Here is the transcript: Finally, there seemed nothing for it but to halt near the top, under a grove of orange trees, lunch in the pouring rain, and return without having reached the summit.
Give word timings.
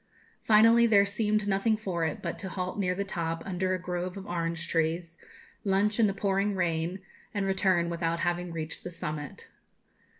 Finally, 0.43 0.87
there 0.87 1.05
seemed 1.05 1.47
nothing 1.47 1.77
for 1.77 2.03
it 2.03 2.23
but 2.23 2.39
to 2.39 2.49
halt 2.49 2.79
near 2.79 2.95
the 2.95 3.03
top, 3.03 3.43
under 3.45 3.75
a 3.75 3.79
grove 3.79 4.17
of 4.17 4.25
orange 4.25 4.67
trees, 4.67 5.15
lunch 5.63 5.99
in 5.99 6.07
the 6.07 6.11
pouring 6.15 6.55
rain, 6.55 6.99
and 7.35 7.45
return 7.45 7.87
without 7.87 8.21
having 8.21 8.51
reached 8.51 8.83
the 8.83 8.89
summit. 8.89 9.49